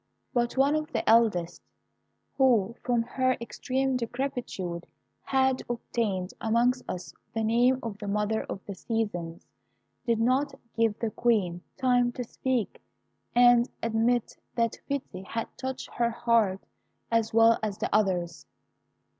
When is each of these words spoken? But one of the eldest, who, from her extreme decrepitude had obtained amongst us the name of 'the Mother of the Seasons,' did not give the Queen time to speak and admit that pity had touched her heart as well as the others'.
But 0.33 0.57
one 0.57 0.73
of 0.75 0.91
the 0.91 1.07
eldest, 1.07 1.61
who, 2.35 2.73
from 2.81 3.03
her 3.03 3.33
extreme 3.39 3.97
decrepitude 3.97 4.87
had 5.21 5.61
obtained 5.69 6.33
amongst 6.41 6.83
us 6.89 7.13
the 7.35 7.43
name 7.43 7.77
of 7.83 7.99
'the 7.99 8.07
Mother 8.07 8.41
of 8.45 8.65
the 8.65 8.73
Seasons,' 8.73 9.45
did 10.07 10.19
not 10.19 10.55
give 10.75 10.97
the 10.97 11.11
Queen 11.11 11.61
time 11.77 12.11
to 12.13 12.23
speak 12.23 12.81
and 13.35 13.69
admit 13.83 14.35
that 14.55 14.79
pity 14.89 15.21
had 15.21 15.55
touched 15.55 15.91
her 15.91 16.09
heart 16.09 16.63
as 17.11 17.31
well 17.31 17.59
as 17.61 17.77
the 17.77 17.95
others'. 17.95 18.47